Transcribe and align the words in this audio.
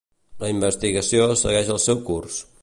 La 0.43 0.47
investigació 0.53 1.27
segueix 1.43 1.71
el 1.77 1.81
seu 1.85 2.03
curs. 2.09 2.41